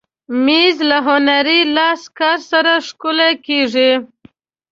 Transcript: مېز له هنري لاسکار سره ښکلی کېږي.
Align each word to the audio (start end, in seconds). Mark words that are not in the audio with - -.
مېز 0.45 0.75
له 0.89 0.97
هنري 1.07 1.59
لاسکار 1.75 2.39
سره 2.51 2.71
ښکلی 2.87 3.31
کېږي. 3.45 3.91